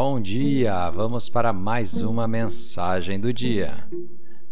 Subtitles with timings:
[0.00, 0.88] Bom dia!
[0.90, 3.84] Vamos para mais uma mensagem do dia.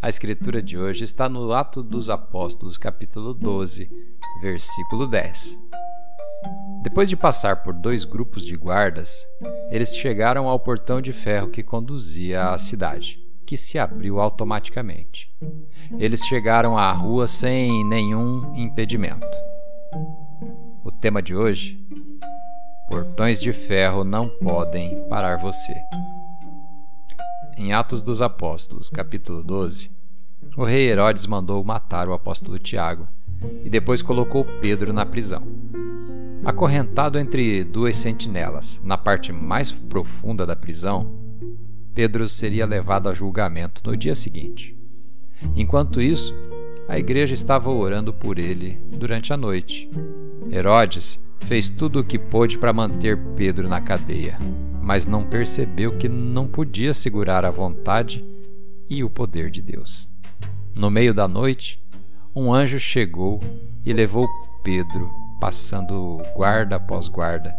[0.01, 3.89] A escritura de hoje está no Ato dos Apóstolos, capítulo 12,
[4.41, 5.57] versículo 10.
[6.83, 9.25] Depois de passar por dois grupos de guardas,
[9.71, 15.33] eles chegaram ao portão de ferro que conduzia à cidade, que se abriu automaticamente.
[15.97, 19.25] Eles chegaram à rua sem nenhum impedimento.
[20.83, 21.86] O tema de hoje
[22.89, 25.73] Portões de ferro não podem parar você.
[27.57, 29.91] Em Atos dos Apóstolos, capítulo 12,
[30.55, 33.07] o rei Herodes mandou matar o apóstolo Tiago
[33.61, 35.43] e depois colocou Pedro na prisão.
[36.45, 41.11] Acorrentado entre duas sentinelas, na parte mais profunda da prisão,
[41.93, 44.77] Pedro seria levado a julgamento no dia seguinte.
[45.55, 46.33] Enquanto isso,
[46.87, 49.89] a igreja estava orando por ele durante a noite.
[50.49, 54.37] Herodes fez tudo o que pôde para manter Pedro na cadeia,
[54.81, 58.23] mas não percebeu que não podia segurar a vontade
[58.89, 60.09] e o poder de Deus.
[60.75, 61.81] No meio da noite,
[62.35, 63.39] um anjo chegou
[63.85, 64.27] e levou
[64.63, 67.55] Pedro, passando guarda após guarda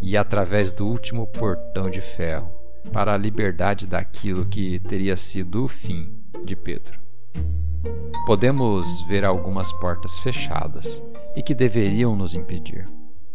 [0.00, 2.50] e através do último portão de ferro,
[2.92, 6.12] para a liberdade daquilo que teria sido o fim
[6.44, 6.98] de Pedro.
[8.26, 11.02] Podemos ver algumas portas fechadas
[11.34, 12.86] e que deveriam nos impedir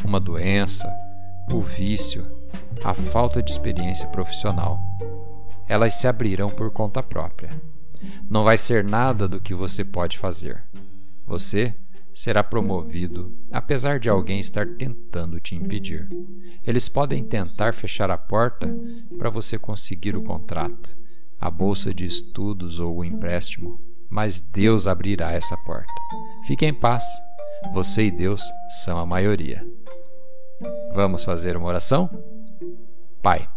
[0.04, 0.92] uma doença,
[1.52, 2.26] o vício,
[2.84, 4.80] a falta de experiência profissional.
[5.68, 7.50] Elas se abrirão por conta própria.
[8.30, 10.64] Não vai ser nada do que você pode fazer.
[11.26, 11.76] Você
[12.14, 16.08] será promovido, apesar de alguém estar tentando te impedir.
[16.66, 18.74] Eles podem tentar fechar a porta
[19.18, 20.96] para você conseguir o contrato,
[21.40, 25.92] a bolsa de estudos ou o empréstimo, mas Deus abrirá essa porta.
[26.48, 27.04] Fique em paz.
[27.74, 28.42] Você e Deus
[28.84, 29.66] são a maioria.
[30.96, 32.10] Vamos fazer uma oração?
[33.22, 33.50] Pai,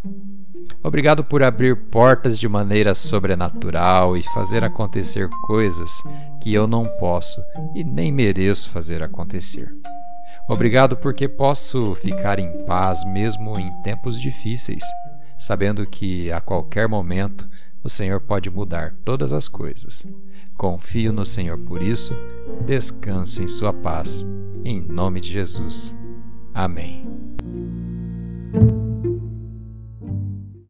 [0.82, 5.88] obrigado por abrir portas de maneira sobrenatural e fazer acontecer coisas
[6.42, 7.40] que eu não posso
[7.76, 9.72] e nem mereço fazer acontecer.
[10.48, 14.82] Obrigado porque posso ficar em paz mesmo em tempos difíceis,
[15.38, 17.48] sabendo que a qualquer momento
[17.84, 20.04] o Senhor pode mudar todas as coisas.
[20.56, 22.12] Confio no Senhor por isso,
[22.66, 24.26] descanso em Sua paz.
[24.64, 25.94] Em nome de Jesus.
[26.58, 27.37] Amém.